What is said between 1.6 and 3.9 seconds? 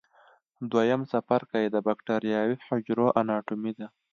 د بکټریاوي حجرو اناټومي ده.